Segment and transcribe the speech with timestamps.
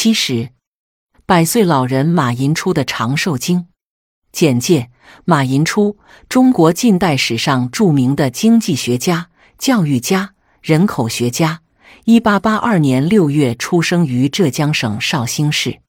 [0.00, 0.50] 七十，
[1.26, 3.66] 百岁老人马寅初的长寿经
[4.30, 4.90] 简介：
[5.24, 11.62] 马寅初，中国近代史上著名的经济学家、教育家、人口学家。
[12.04, 15.80] 一八八二年六月出生于浙江省绍兴市。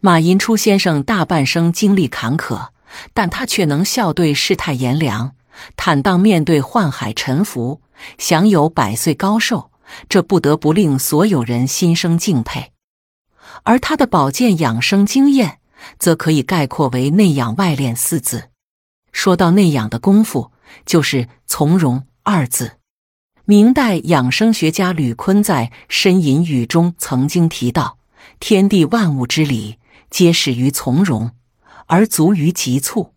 [0.00, 2.68] 马寅初先生大半生经历坎坷，
[3.14, 5.34] 但他却能笑对世态炎凉，
[5.74, 7.80] 坦荡面对宦海沉浮，
[8.18, 9.70] 享有百岁高寿，
[10.06, 12.72] 这不得不令所有人心生敬佩。
[13.64, 15.58] 而他的保健养生经验，
[15.98, 18.50] 则可以概括为“内养外练”四字。
[19.12, 20.52] 说到内养的功夫，
[20.84, 22.72] 就是从容二字。
[23.44, 27.98] 明代养生学家吕坤在《呻吟语》中曾经提到
[28.38, 29.78] ：“天地万物之理，
[30.10, 31.30] 皆始于从容，
[31.86, 33.14] 而足于急促。”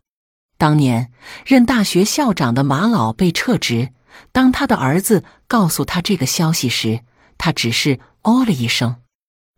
[0.57, 1.11] 当年
[1.45, 3.89] 任大学校长的马老被撤职，
[4.31, 7.01] 当他的儿子告诉他这个消息时，
[7.37, 9.00] 他只是哦了一声。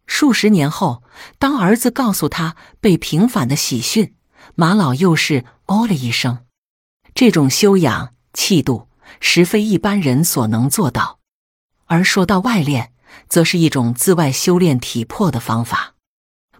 [0.05, 1.03] 数十年后，
[1.37, 4.15] 当儿子告诉他被平反的喜讯，
[4.55, 6.45] 马老又是哦了一声。
[7.13, 8.87] 这种修养气度。
[9.19, 11.19] 实非一般人所能做到，
[11.85, 12.91] 而说到外练，
[13.29, 15.93] 则是一种自外修炼体魄的方法。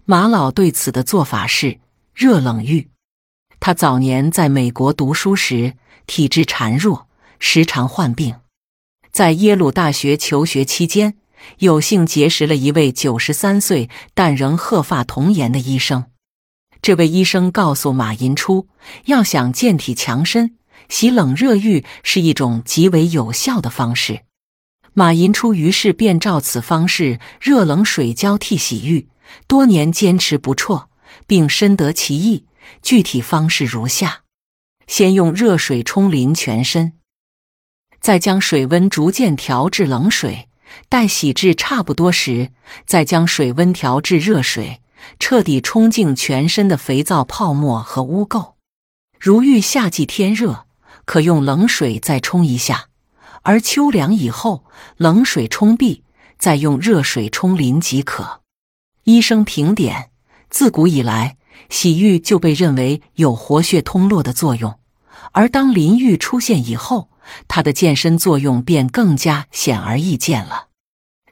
[0.04, 1.80] 马老对此的做法是
[2.14, 2.90] 热冷浴。
[3.60, 5.74] 他早年在美国读书时，
[6.06, 8.36] 体质孱弱，时常患病。
[9.10, 11.18] 在耶鲁大学求学期间，
[11.58, 16.06] 有幸结识了一位九十三岁但仍鹤发童颜的医生。
[16.82, 18.68] 这位医生告诉马寅初，
[19.06, 20.56] 要想健体强身。
[20.90, 24.20] 洗冷热浴是一种极为有效的方式。
[24.92, 29.08] 马寅初于是便照此方式热冷水交替洗浴，
[29.46, 30.90] 多年坚持不辍，
[31.26, 32.44] 并深得其意。
[32.82, 34.20] 具体方式如下：
[34.86, 36.92] 先用热水冲淋全身，
[38.00, 40.48] 再将水温逐渐调至冷水，
[40.88, 42.50] 待洗至差不多时，
[42.86, 44.80] 再将水温调至热水，
[45.18, 48.54] 彻底冲净全身的肥皂泡沫和污垢。
[49.18, 50.66] 如遇夏季天热。
[51.06, 52.86] 可用冷水再冲一下，
[53.42, 54.64] 而秋凉以后，
[54.96, 56.02] 冷水冲毕，
[56.38, 58.40] 再用热水冲淋即可。
[59.02, 60.08] 医生评点：
[60.48, 61.36] 自古以来，
[61.68, 64.78] 洗浴就被认为有活血通络的作用，
[65.32, 67.10] 而当淋浴出现以后，
[67.48, 70.68] 它的健身作用便更加显而易见了。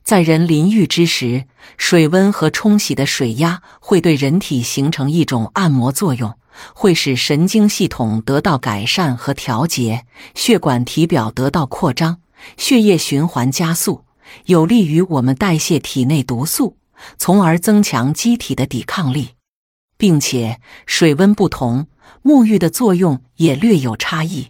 [0.05, 1.47] 在人淋浴之时，
[1.77, 6.35] 水温和冲洗的水压会对人体形成一种按摩作用。
[6.75, 10.05] 会使神经系统得到改善和调节，
[10.35, 12.19] 血管体表得到扩张，
[12.59, 14.05] 血液循环加速，
[14.45, 16.77] 有利于我们代谢体内毒素，
[17.17, 19.31] 从而增强机体的抵抗力。
[19.97, 21.87] 并且水温不同，
[22.25, 24.49] 沐浴的作用也略有差异。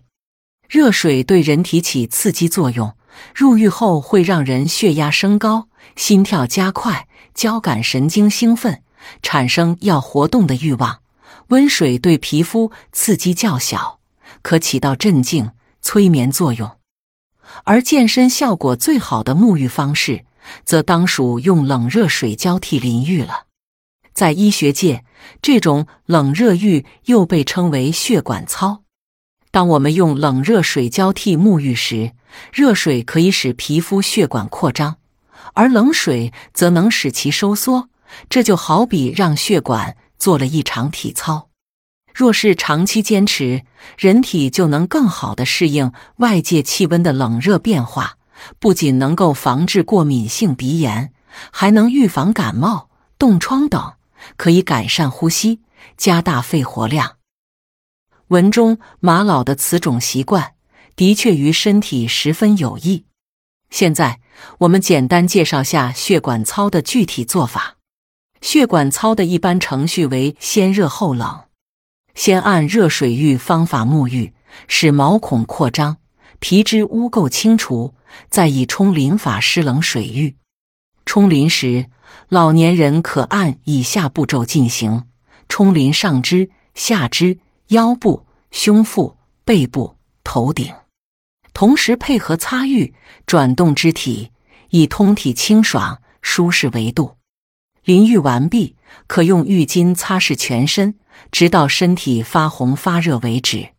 [0.67, 2.97] 热水对人体起刺激作用，
[3.34, 8.83] 入浴后会让人血压升高、心跳加快、交感神经兴奋，
[9.23, 11.00] 产生要活动的欲望。
[11.49, 14.01] 温水对皮肤刺激较小，
[14.43, 15.51] 可起到镇静、
[15.83, 16.78] 催眠作用；
[17.65, 20.25] 而健身效果最好的沐浴方式，
[20.65, 23.47] 则当属用冷热水交替淋浴了。
[24.15, 25.05] 在医学界，
[25.41, 28.83] 这种冷热浴又被称为血管操。
[29.51, 32.12] 当我们用冷热水交替沐浴时，
[32.53, 34.97] 热水可以使皮肤血管扩张，
[35.54, 37.88] 而冷水则能使其收缩。
[38.28, 39.97] 这就好比让血管。
[40.19, 41.48] 做了一场体操，
[42.15, 43.65] 若是长期坚持，
[43.98, 48.19] 人体就能更好的适应外界气温的冷热变化，
[48.60, 51.12] 不仅能够防治过敏性鼻炎，
[51.50, 52.88] 还能预防感冒、
[53.19, 53.94] 冻疮等，
[54.37, 55.62] 可以改善呼吸，
[55.97, 57.16] 加大肺活量。
[58.28, 60.52] 文中马老的此种习惯，
[60.97, 63.04] 的确于身体十分有益。
[63.70, 64.20] 现在
[64.58, 67.78] 我们简单介绍下血管操的具体做法。
[68.41, 71.44] 血管操的一般程序为先热后冷，
[72.14, 74.34] 先按热水浴方法沐浴，
[74.66, 75.98] 使毛孔扩张，
[76.41, 77.94] 皮脂污垢清除，
[78.28, 80.36] 再以冲淋法湿冷水浴。
[81.06, 81.86] 冲淋时，
[82.28, 85.04] 老年人可按以下步骤进行：
[85.48, 87.38] 冲淋上肢、下肢、
[87.68, 90.74] 腰部、胸腹、背部、头顶，
[91.54, 92.95] 同时配合擦浴，
[93.27, 94.31] 转动肢体，
[94.71, 97.16] 以通体清爽舒适为度。
[97.84, 98.77] 淋浴完毕，
[99.07, 100.95] 可用浴巾擦拭全身，
[101.31, 103.71] 直到身体发红发热为止。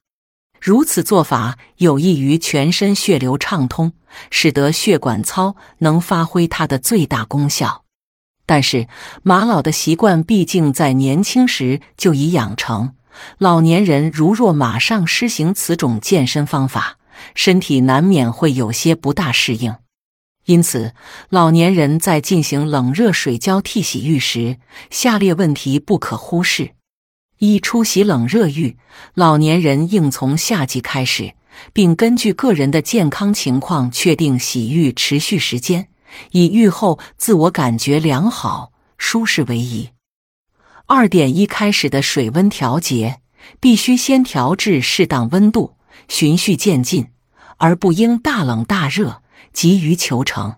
[0.62, 3.94] 如此做法有益于全身血流畅通，
[4.30, 7.84] 使得血管操能发挥它的最大功效。
[8.46, 8.88] 但是
[9.24, 12.96] 马老的习惯毕竟在年轻时就已养成，
[13.38, 16.98] 老年人如若马上施行此种健身方法，
[17.36, 19.76] 身体难免会有些不大适应。
[20.46, 20.94] 因此，
[21.30, 24.58] 老年人在进行冷热水交替洗浴时，
[24.90, 26.72] 下列问题不可忽视：
[27.40, 28.78] 一、出洗冷热浴，
[29.14, 31.34] 老年人应从夏季开始，
[31.72, 35.88] 并根据个人的健康情况确定洗浴持续时间，
[36.32, 39.92] 以浴后自我感觉良好、舒适为宜。
[40.88, 43.22] 二点一开始的水温调节，
[43.62, 45.78] 必须先调至适当温度，
[46.08, 47.08] 循序渐进，
[47.58, 49.22] 而不应大冷大热。
[49.52, 50.56] 急于求成，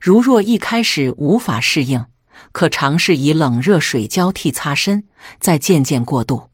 [0.00, 2.06] 如若一开始无法适应，
[2.50, 5.04] 可尝试以冷热水交替擦身，
[5.38, 6.48] 再渐渐过渡。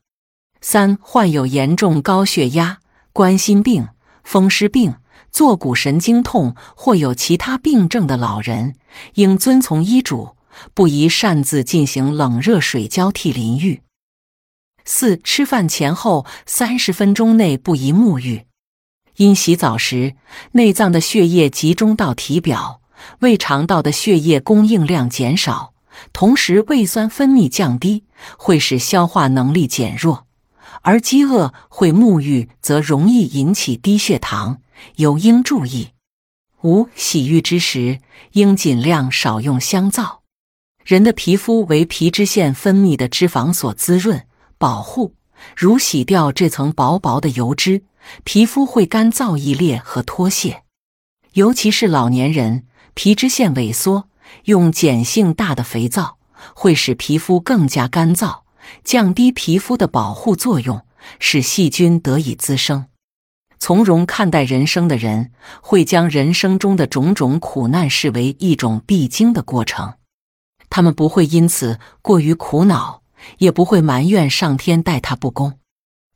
[0.60, 2.80] 三、患有严重高血压、
[3.14, 3.88] 冠心病、
[4.22, 4.96] 风湿病、
[5.30, 8.74] 坐骨神经痛或有其他病症的老人，
[9.14, 10.36] 应遵从医嘱，
[10.74, 13.80] 不宜擅自进行冷热水交替淋浴。
[14.84, 18.46] 四、吃饭前后三十分钟内不宜沐浴。
[19.16, 20.14] 因洗澡时，
[20.52, 22.80] 内脏的血液集中到体表，
[23.20, 25.74] 胃肠道的血液供应量减少，
[26.12, 28.04] 同时胃酸分泌降低，
[28.38, 30.24] 会使消化能力减弱；
[30.80, 34.60] 而饥饿会沐浴，则容易引起低血糖，
[34.96, 35.90] 尤应注意。
[36.62, 37.98] 五、洗浴之时，
[38.32, 40.22] 应尽量少用香皂。
[40.84, 44.24] 人的皮肤为皮脂腺分泌的脂肪所滋润
[44.62, 45.16] 保护，
[45.56, 47.82] 如洗掉这层薄薄的油脂。
[48.22, 50.62] 皮肤会干燥易裂和脱屑，
[51.32, 52.64] 尤其是老年人，
[52.94, 54.08] 皮脂腺萎缩，
[54.44, 56.18] 用碱性大的肥皂
[56.54, 58.42] 会使皮肤更加干燥，
[58.84, 60.86] 降低皮肤的保护作用，
[61.18, 62.86] 使细菌得以滋生。
[63.58, 69.94] 从容看待人生的人，会将人生中的种种苦难视为一种必经的过程，
[70.70, 73.01] 他们不会因此过于苦恼，
[73.38, 75.58] 也不会埋怨上天待他不公。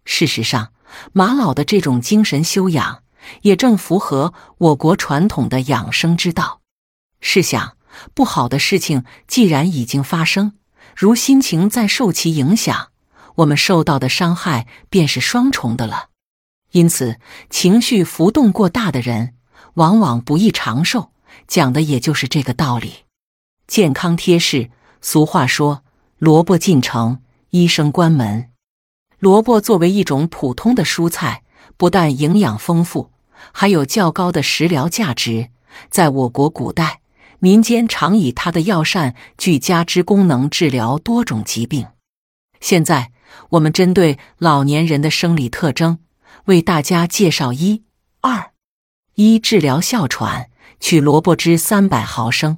[0.04, 0.72] 事实上，
[1.12, 3.02] 马老的这种精神修养，
[3.42, 6.60] 也正符合我国传统的养生之道。
[7.20, 7.76] 试想，
[8.14, 10.52] 不好的事情既然已经发生，
[10.94, 12.90] 如心情再受其影响，
[13.36, 16.10] 我们受到的伤害便是双重的了。
[16.72, 17.18] 因此，
[17.50, 19.34] 情绪浮动过大的人，
[19.74, 21.12] 往往不易长寿。
[21.48, 23.04] 讲的也就是这个道理。
[23.66, 24.70] 健康贴士：
[25.00, 25.84] 俗话说，
[26.18, 27.20] 萝卜进城，
[27.50, 28.50] 医生关门。
[29.18, 31.42] 萝卜作为一种普通的蔬菜，
[31.76, 33.10] 不但营养丰富，
[33.52, 35.50] 还有较高的食疗价值。
[35.90, 37.00] 在我国古代，
[37.38, 41.88] 民间常以它的药膳具加之功能治疗多种疾病。
[42.60, 43.12] 现在，
[43.50, 45.98] 我们针对老年人的生理特征，
[46.46, 47.82] 为大家介绍一
[48.22, 48.52] 二
[49.16, 50.48] 一治疗哮喘，
[50.80, 52.56] 取萝卜汁三百毫升，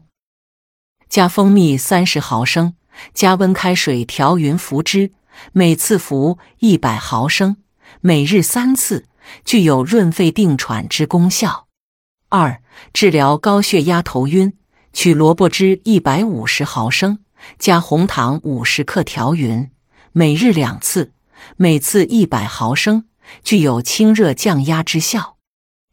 [1.08, 2.74] 加蜂蜜三十毫升，
[3.14, 5.12] 加温开水调匀服之。
[5.52, 7.58] 每次服一百毫升，
[8.00, 9.06] 每日三次，
[9.44, 11.68] 具有润肺定喘之功效。
[12.28, 12.60] 二、
[12.92, 14.54] 治疗高血压头晕，
[14.92, 17.20] 取萝卜汁一百五十毫升，
[17.58, 19.70] 加红糖五十克调匀，
[20.12, 21.12] 每日两次，
[21.56, 23.04] 每次一百毫升，
[23.44, 25.36] 具有清热降压之效。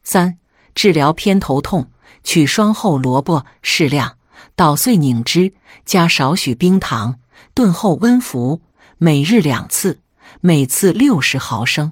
[0.04, 0.40] 三、
[0.74, 1.92] 治疗偏头痛，
[2.24, 4.18] 取双后萝卜适量，
[4.56, 5.54] 捣碎拧汁，
[5.84, 7.20] 加少许冰糖，
[7.54, 8.62] 炖后温服。
[8.98, 10.00] 每日两次，
[10.40, 11.92] 每次六十毫升。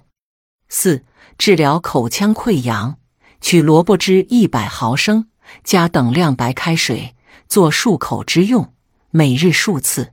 [0.70, 1.04] 四、
[1.38, 2.98] 治疗口腔溃疡，
[3.42, 5.28] 取萝卜汁一百毫升，
[5.66, 7.16] 加等量白开水，
[7.50, 8.74] 做漱口之用，
[9.12, 10.13] 每日数次。